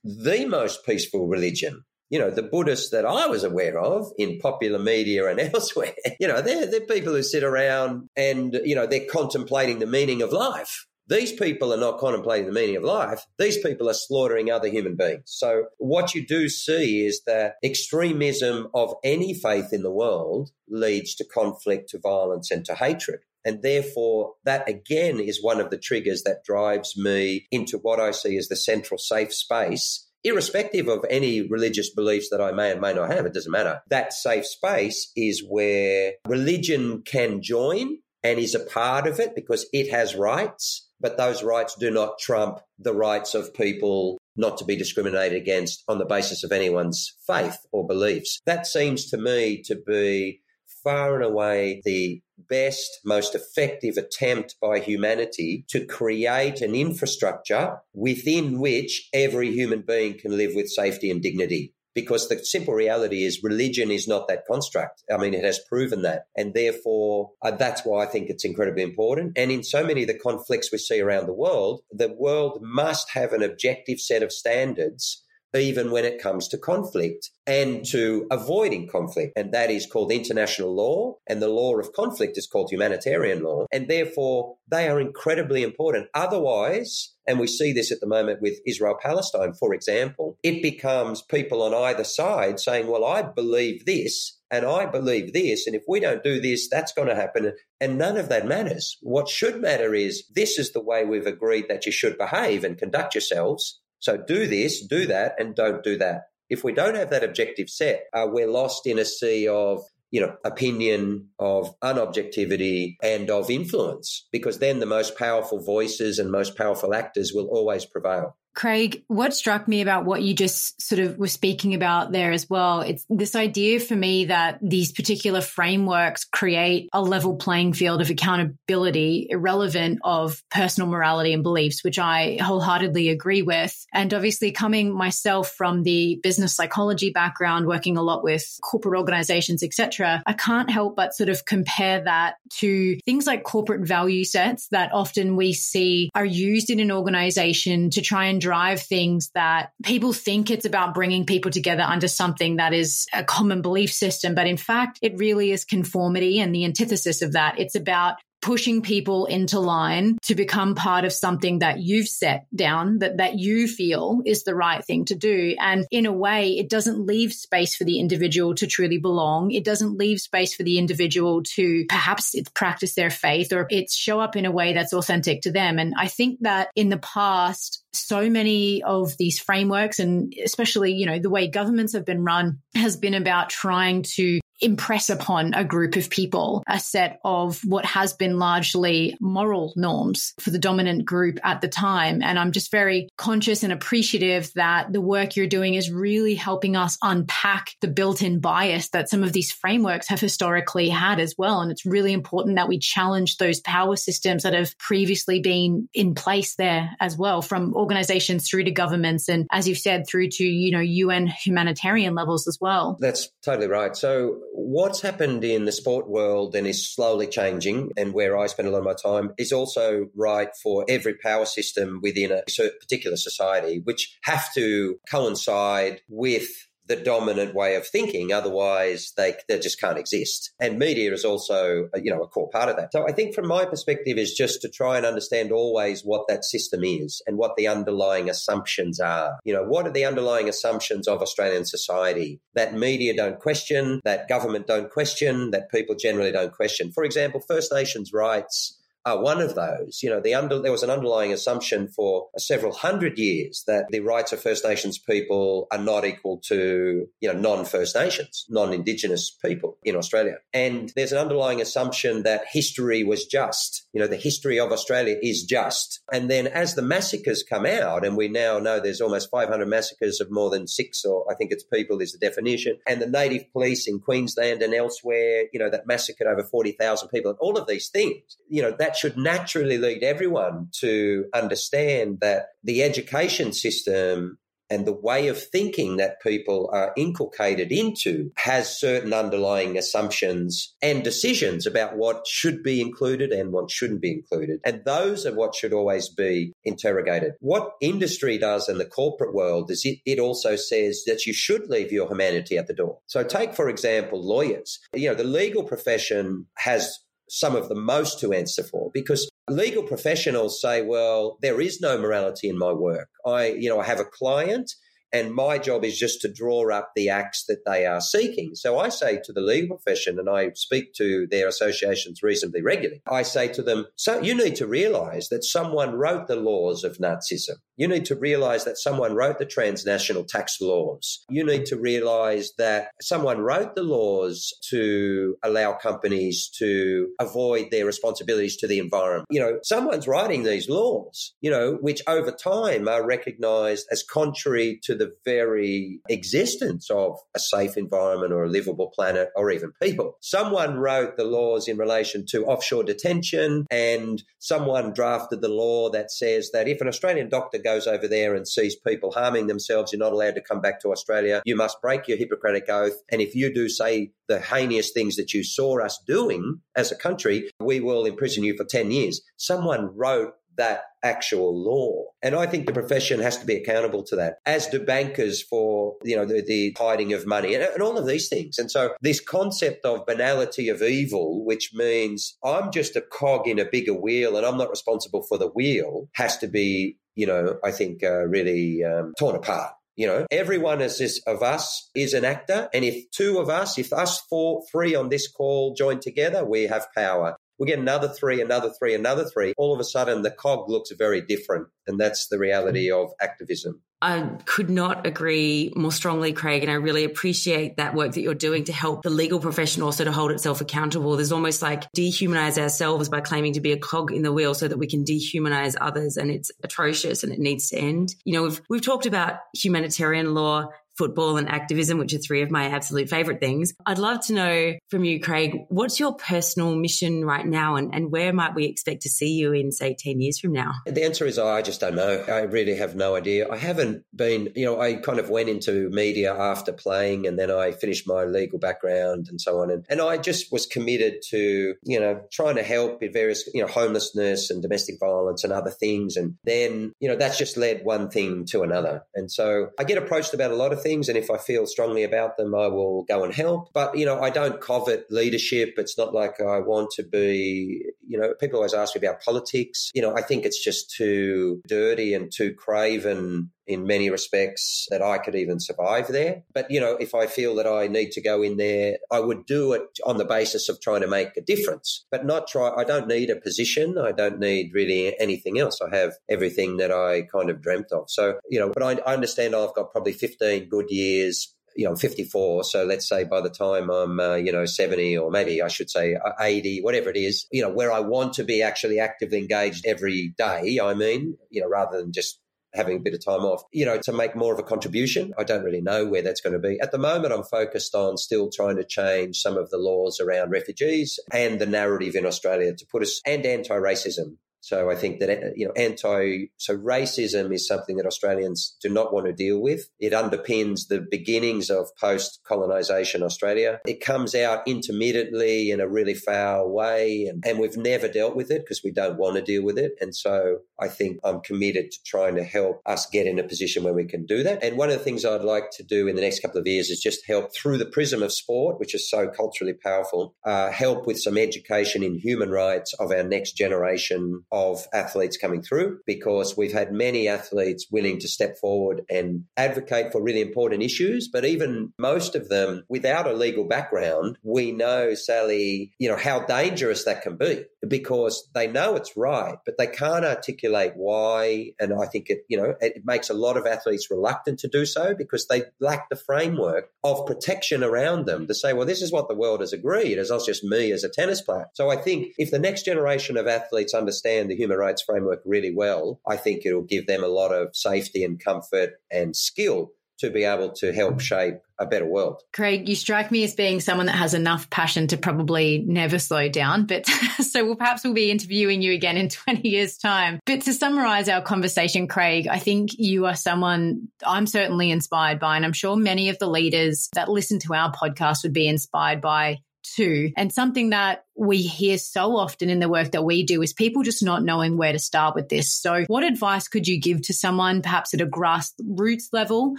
[0.04, 4.80] the most peaceful religion you know, the Buddhists that I was aware of in popular
[4.80, 9.08] media and elsewhere, you know, they're, they're people who sit around and, you know, they're
[9.10, 10.86] contemplating the meaning of life.
[11.10, 13.26] These people are not contemplating the meaning of life.
[13.38, 15.24] These people are slaughtering other human beings.
[15.26, 21.15] So what you do see is that extremism of any faith in the world leads
[21.15, 23.22] to conflict, to violence, and to hatred.
[23.46, 28.12] And therefore, that again is one of the triggers that drives me into what I
[28.12, 32.82] see as the central safe space irrespective of any religious beliefs that I may or
[32.82, 33.82] may not have, it doesn't matter.
[33.89, 39.67] That safe space is where religion can join and is a part of it because
[39.72, 44.66] it has rights, but those rights do not trump the rights of people not to
[44.66, 48.40] be discriminated against on the basis of anyone's faith or beliefs.
[48.46, 50.42] That seems to me to be
[50.84, 58.60] far and away the best, most effective attempt by humanity to create an infrastructure within
[58.60, 61.74] which every human being can live with safety and dignity.
[61.98, 65.02] Because the simple reality is, religion is not that construct.
[65.12, 66.26] I mean, it has proven that.
[66.36, 69.34] And therefore, uh, that's why I think it's incredibly important.
[69.36, 73.10] And in so many of the conflicts we see around the world, the world must
[73.16, 78.88] have an objective set of standards even when it comes to conflict and to avoiding
[78.88, 79.34] conflict.
[79.36, 81.16] And that is called international law.
[81.28, 83.66] And the law of conflict is called humanitarian law.
[83.72, 86.08] And therefore, they are incredibly important.
[86.14, 91.22] Otherwise, and we see this at the moment with Israel Palestine, for example, it becomes
[91.22, 95.68] people on either side saying, well, I believe this and I believe this.
[95.68, 97.54] And if we don't do this, that's going to happen.
[97.82, 98.98] And none of that matters.
[99.02, 102.78] What should matter is this is the way we've agreed that you should behave and
[102.78, 103.82] conduct yourselves.
[104.00, 106.24] So do this, do that, and don't do that.
[106.50, 109.82] If we don't have that objective set, uh, we're lost in a sea of
[110.12, 116.32] you know, opinion, of unobjectivity, and of influence, because then the most powerful voices and
[116.32, 118.38] most powerful actors will always prevail.
[118.58, 122.50] Craig, what struck me about what you just sort of were speaking about there as
[122.50, 128.02] well, it's this idea for me that these particular frameworks create a level playing field
[128.02, 133.86] of accountability, irrelevant of personal morality and beliefs, which I wholeheartedly agree with.
[133.93, 139.62] And obviously coming myself from the business psychology background, working a lot with corporate organizations,
[139.62, 144.67] etc., I can't help but sort of compare that to things like corporate value sets
[144.70, 149.74] that often we see are used in an organization to try and drive things that
[149.84, 154.36] people think it's about bringing people together under something that is a common belief system.
[154.36, 157.60] But in fact, it really is conformity and the antithesis of that.
[157.60, 158.16] It's about
[158.48, 163.38] pushing people into line to become part of something that you've set down that that
[163.38, 165.54] you feel is the right thing to do.
[165.60, 169.52] And in a way it doesn't leave space for the individual to truly belong.
[169.52, 174.22] It doesn't leave space for the individual to perhaps practice their faith or it's show
[174.22, 175.78] up in a way that's authentic to them.
[175.78, 181.06] And i think that in the past so many of these frameworks and especially you
[181.06, 185.63] know the way governments have been run has been about trying to impress upon a
[185.63, 191.06] group of people a set of what has been largely moral norms for the dominant
[191.06, 192.22] group at the time.
[192.22, 196.76] And I'm just very conscious and appreciative that the work you're doing is really helping
[196.76, 201.36] us unpack the built in bias that some of these frameworks have historically had as
[201.38, 201.62] well.
[201.62, 206.15] And it's really important that we challenge those power systems that have previously been in
[206.15, 209.30] place there as well, from organizations through to governments.
[209.30, 212.98] And as you've said, through to, you know, UN humanitarian levels as well.
[213.00, 213.96] That's totally right.
[213.96, 218.67] So what's happened in the sport world and is slowly changing, and where I spend
[218.67, 222.41] a lot of my time, is also right for every power system within a
[222.82, 226.50] particular society, which have to coincide with
[226.88, 228.32] the dominant way of thinking.
[228.32, 230.52] Otherwise, they, they just can't exist.
[230.60, 232.91] And media is also, uh, you know, a core part of that.
[232.91, 236.45] So I think from my perspective is just to try and understand always what that
[236.45, 239.38] system is and what the underlying assumptions are.
[239.43, 244.28] You know, what are the underlying assumptions of Australian society that media don't question, that
[244.28, 246.91] government don't question, that people generally don't question?
[246.91, 250.02] For example, First Nations rights are one of those.
[250.04, 254.02] You know, the under, there was an underlying assumption for several hundred years that the
[254.02, 259.78] rights of First Nations people are not equal to, you know, non-First Nations, non-Indigenous people
[259.84, 260.38] in Australia.
[260.54, 263.88] And there's an underlying assumption that history was just.
[263.94, 266.02] You know, the history of Australia is just.
[266.12, 270.20] And then as the massacres come out, and we now know there's almost 500 massacres
[270.20, 273.52] of more than six, or I think it's people is the definition, and the native
[273.54, 277.68] police in Queensland and elsewhere, you know, that massacred over 40,000 people, and all of
[277.68, 284.38] these things, you know, that should naturally lead everyone to understand that the education system
[284.70, 291.04] and the way of thinking that people are inculcated into has certain underlying assumptions and
[291.04, 294.60] decisions about what should be included and what shouldn't be included.
[294.66, 297.34] And those are what should always be interrogated.
[297.40, 301.70] What industry does in the corporate world is it, it also says that you should
[301.70, 303.00] leave your humanity at the door.
[303.08, 304.80] So take, for example, lawyers.
[304.94, 309.84] You know, the legal profession has some of the most to answer for because legal
[309.84, 313.10] professionals say, well, there is no morality in my work.
[313.25, 314.71] I, you know, I have a client
[315.13, 318.52] and my job is just to draw up the acts that they are seeking.
[318.56, 323.02] So I say to the legal profession, and I speak to their associations reasonably regularly,
[323.10, 326.98] I say to them, so you need to realize that someone wrote the laws of
[326.98, 327.56] Nazism.
[327.78, 331.23] You need to realize that someone wrote the transnational tax laws.
[331.30, 337.86] You need to realize that someone wrote the laws to allow companies to avoid their
[337.86, 339.28] responsibilities to the environment.
[339.30, 344.80] You know, someone's writing these laws, you know, which over time are recognized as contrary
[344.84, 350.17] to the very existence of a safe environment or a livable planet or even people.
[350.21, 356.12] Someone wrote the laws in relation to offshore detention and someone drafted the law that
[356.12, 360.00] says that if an Australian doctor goes over there and sees people harming themselves, you're
[360.00, 361.42] not allowed to come back to Australia.
[361.44, 362.96] You must break your Hippocratic oath.
[363.12, 366.96] And if you do say the heinous things that you saw us doing as a
[366.96, 369.22] country, we will imprison you for 10 years.
[369.36, 372.06] Someone wrote that actual law.
[372.24, 375.96] And I think the profession has to be accountable to that, as do bankers for,
[376.04, 378.58] you know, the, the hiding of money and, and, all of these things.
[378.58, 383.60] And so this concept of banality of evil, which means I'm just a cog in
[383.60, 387.58] a bigger wheel and I'm not responsible for the wheel, has to be you know,
[387.63, 389.74] I think uh, really um, torn apart.
[389.96, 393.78] You know, everyone is this, of us is an actor, and if two of us,
[393.80, 398.08] if us four, three on this call join together, we have power we get another
[398.08, 399.54] three, another three, another three.
[399.58, 401.68] All of a sudden, the cog looks very different.
[401.88, 403.82] And that's the reality of activism.
[404.00, 406.62] I could not agree more strongly, Craig.
[406.62, 410.04] And I really appreciate that work that you're doing to help the legal profession also
[410.04, 411.15] to hold itself accountable.
[411.15, 414.67] There's almost like dehumanize ourselves by claiming to be a cog in the wheel so
[414.67, 416.15] that we can dehumanize others.
[416.15, 418.13] And it's atrocious and it needs to end.
[418.23, 420.67] You know, we've, we've talked about humanitarian law
[420.98, 423.73] football and activism, which are three of my absolute favorite things.
[423.85, 428.12] I'd love to know from you, Craig, what's your personal mission right now and, and
[428.12, 430.73] where might we expect to see you in, say, 10 years from now?
[430.85, 432.23] The answer is I just don't know.
[432.27, 433.50] I really have no idea.
[433.50, 437.52] I haven't been, you know, I kind of went into media after playing and then
[437.52, 439.71] I finished my legal background and so on.
[439.71, 443.62] And, and I just was committed to, you know, trying to help in various, you
[443.62, 446.17] know, homelessness and domestic violence and other things.
[446.17, 449.04] And then, you know, that's just led one thing to another.
[449.13, 451.10] And so I get approached about a lot of things things.
[451.10, 453.73] And if I feel strongly about them, I will go and help.
[453.73, 455.73] But, you know, I don't covet leadership.
[455.77, 459.92] It's not like I want to be, you know, people always ask me about politics.
[459.94, 465.02] You know, I think it's just too dirty and too craven in many respects that
[465.02, 466.44] I could even survive there.
[466.54, 469.46] But, you know, if I feel that I need to go in there, I would
[469.46, 472.72] do it on the basis of trying to make a difference, but not try.
[472.76, 473.98] I don't need a position.
[473.98, 475.80] I don't need really anything else.
[475.82, 478.06] I have everything that I kind of dreamt of.
[478.10, 481.92] So, you know, but I, I understand I've got probably 15 good years you know,
[481.92, 482.63] I'm 54.
[482.63, 485.92] So let's say by the time I'm, uh, you know, 70 or maybe I should
[485.92, 489.38] say uh, 80, whatever it is, you know, where I want to be actually actively
[489.38, 492.40] engaged every day, I mean, you know, rather than just
[492.73, 495.34] having a bit of time off, you know, to make more of a contribution.
[495.38, 496.80] I don't really know where that's going to be.
[496.80, 500.50] At the moment, I'm focused on still trying to change some of the laws around
[500.50, 505.20] refugees and the narrative in Australia to put us and anti racism so I think
[505.20, 509.62] that you know anti so racism is something that Australians do not want to deal
[509.62, 509.90] with.
[510.00, 513.80] It underpins the beginnings of post colonization Australia.
[513.86, 518.52] It comes out intermittently in a really foul way and, and we've never dealt with
[518.52, 519.94] it because we don't want to deal with it.
[520.02, 523.84] And so I think I'm committed to trying to help us get in a position
[523.84, 524.64] where we can do that.
[524.64, 526.90] And one of the things I'd like to do in the next couple of years
[526.90, 531.08] is just help through the prism of sport, which is so culturally powerful, uh, help
[531.08, 536.56] with some education in human rights of our next generation of athletes coming through because
[536.58, 541.27] we've had many athletes willing to step forward and advocate for really important issues.
[541.27, 546.41] But even most of them without a legal background, we know, Sally, you know, how
[546.41, 551.71] dangerous that can be because they know it's right, but they can't articulate why.
[551.79, 554.85] And I think it, you know, it makes a lot of athletes reluctant to do
[554.85, 559.12] so because they lack the framework of protection around them to say, well, this is
[559.12, 561.67] what the world has agreed, It's not just me as a tennis player.
[561.73, 565.73] So I think if the next generation of athletes understand the human rights framework really
[565.73, 570.29] well, I think it'll give them a lot of safety and comfort and skill to
[570.31, 572.42] be able to help shape a better world.
[572.52, 576.50] Craig, you strike me as being someone that has enough passion to probably never slow
[576.50, 576.85] down.
[576.88, 577.06] But
[577.40, 580.40] so we'll perhaps we'll be interviewing you again in 20 years' time.
[580.46, 585.56] But to summarize our conversation, Craig, I think you are someone I'm certainly inspired by.
[585.56, 589.21] And I'm sure many of the leaders that listen to our podcast would be inspired
[589.21, 590.31] by too.
[590.35, 594.04] And something that we hear so often in the work that we do is people
[594.04, 595.71] just not knowing where to start with this.
[595.71, 599.77] So, what advice could you give to someone, perhaps at a grassroots level,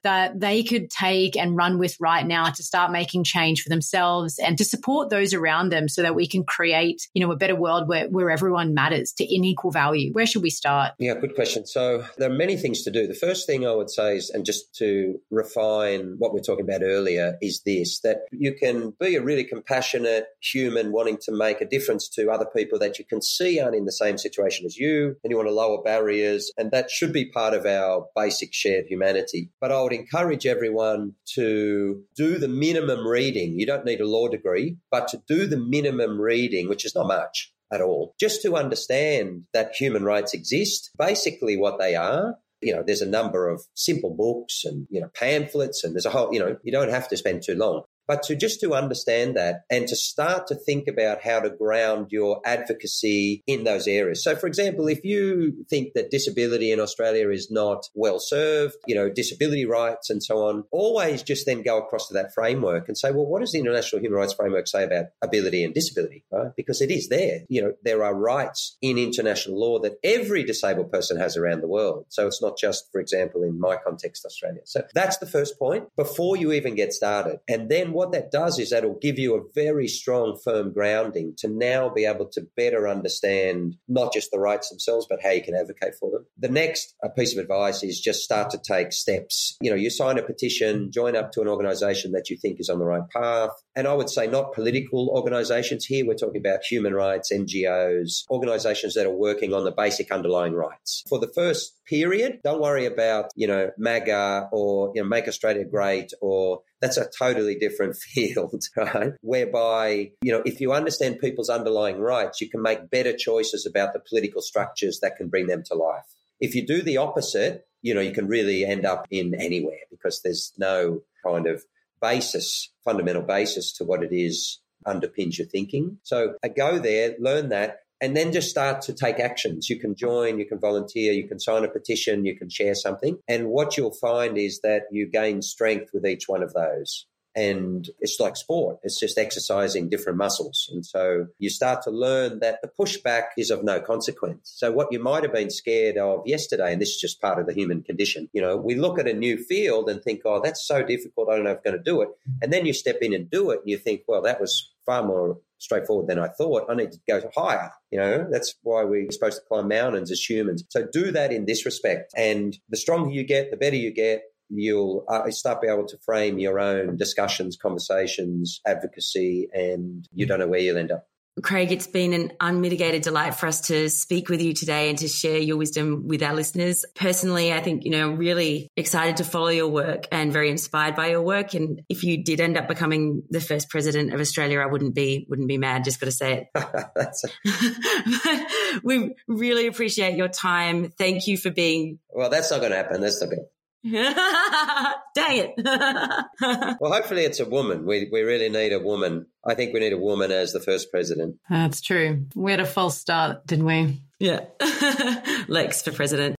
[0.02, 4.38] that they could take and run with right now to start making change for themselves
[4.38, 7.56] and to support those around them so that we can create, you know, a better
[7.56, 10.12] world where, where everyone matters to in equal value?
[10.12, 10.92] Where should we start?
[10.98, 11.66] Yeah, good question.
[11.66, 13.06] So, there are many things to do.
[13.06, 16.64] The first thing I would say is, and just to refine what we are talking
[16.64, 21.47] about earlier, is this that you can be a really compassionate human wanting to make
[21.49, 24.66] make a difference to other people that you can see aren't in the same situation
[24.66, 26.53] as you, and you want to lower barriers.
[26.57, 29.51] And that should be part of our basic shared humanity.
[29.61, 33.59] But I would encourage everyone to do the minimum reading.
[33.59, 37.07] You don't need a law degree, but to do the minimum reading, which is not
[37.07, 42.74] much at all, just to understand that human rights exist, basically what they are, you
[42.74, 46.32] know, there's a number of simple books and, you know, pamphlets and there's a whole,
[46.32, 47.82] you know, you don't have to spend too long.
[48.09, 52.09] But to just to understand that and to start to think about how to ground
[52.11, 54.24] your advocacy in those areas.
[54.24, 58.94] So, for example, if you think that disability in Australia is not well served, you
[58.94, 62.96] know, disability rights and so on, always just then go across to that framework and
[62.96, 66.24] say, well, what does the International Human Rights Framework say about ability and disability?
[66.32, 66.52] Right?
[66.56, 67.40] Because it is there.
[67.48, 71.68] You know, there are rights in international law that every disabled person has around the
[71.68, 72.06] world.
[72.09, 74.62] So it's not just, for example, in my context, Australia.
[74.64, 77.40] So that's the first point before you even get started.
[77.46, 81.49] And then what that does is that'll give you a very strong, firm grounding to
[81.49, 85.57] now be able to better understand not just the rights themselves, but how you can
[85.57, 86.24] advocate for them.
[86.38, 89.57] The next piece of advice is just start to take steps.
[89.61, 92.68] You know, you sign a petition, join up to an organization that you think is
[92.68, 93.51] on the right path.
[93.74, 96.07] And I would say not political organizations here.
[96.07, 101.03] We're talking about human rights, NGOs, organizations that are working on the basic underlying rights.
[101.09, 102.40] For the first period.
[102.44, 107.09] Don't worry about, you know, MAGA or, you know, make Australia great or that's a
[107.18, 109.12] totally different field, right?
[109.20, 113.93] Whereby, you know, if you understand people's underlying rights, you can make better choices about
[113.93, 116.07] the political structures that can bring them to life.
[116.41, 120.22] If you do the opposite, you know, you can really end up in anywhere because
[120.22, 121.64] there's no kind of
[122.01, 125.99] basis, fundamental basis to what it is underpins your thinking.
[126.03, 129.68] So I go there, learn that, and then just start to take actions.
[129.68, 133.18] You can join, you can volunteer, you can sign a petition, you can share something.
[133.26, 137.07] And what you'll find is that you gain strength with each one of those.
[137.36, 140.68] And it's like sport, it's just exercising different muscles.
[140.72, 144.53] And so you start to learn that the pushback is of no consequence.
[144.57, 147.46] So, what you might have been scared of yesterday, and this is just part of
[147.46, 150.66] the human condition, you know, we look at a new field and think, oh, that's
[150.66, 152.09] so difficult, I don't know if I'm going to do it.
[152.42, 155.05] And then you step in and do it, and you think, well, that was far
[155.05, 156.66] more straightforward than I thought.
[156.68, 157.70] I need to go higher.
[157.90, 160.64] You know, that's why we're supposed to climb mountains as humans.
[160.70, 162.12] So do that in this respect.
[162.16, 164.22] And the stronger you get, the better you get.
[164.50, 170.38] You'll uh, start be able to frame your own discussions, conversations, advocacy, and you don't
[170.38, 171.06] know where you'll end up.
[171.43, 175.09] Craig, it's been an unmitigated delight for us to speak with you today and to
[175.09, 176.84] share your wisdom with our listeners.
[176.95, 181.09] Personally, I think, you know, really excited to follow your work and very inspired by
[181.09, 181.55] your work.
[181.55, 185.26] And if you did end up becoming the first president of Australia, I wouldn't be,
[185.28, 185.84] wouldn't be mad.
[185.84, 188.41] Just got to say it.
[188.82, 190.91] we really appreciate your time.
[190.99, 191.99] Thank you for being.
[192.11, 193.01] Well, that's not going to happen.
[193.01, 193.47] That's not good.
[193.85, 195.53] Dang it.
[196.81, 197.87] well, hopefully it's a woman.
[197.87, 199.26] We, we really need a woman.
[199.47, 201.37] I think we need a woman as the first president.
[201.49, 202.26] That's true.
[202.35, 204.01] We had a false start, didn't we?
[204.18, 204.47] Yeah.
[205.49, 206.37] Lex for president.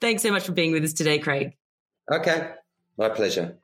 [0.00, 1.56] Thanks so much for being with us today, Craig.
[2.10, 2.52] Okay.
[2.96, 3.58] My pleasure.